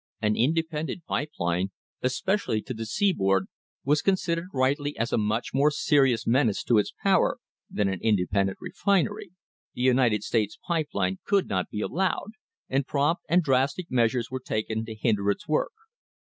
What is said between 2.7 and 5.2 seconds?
the seaboard, was con sidered rightly as a